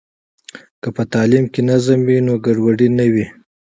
که 0.81 0.89
په 0.95 1.03
تعلیم 1.13 1.45
کې 1.53 1.61
نظم 1.69 1.99
وي، 2.07 2.17
نو 2.25 2.33
ګډوډي 2.45 2.87
نه 2.97 3.05
وي. 3.13 3.25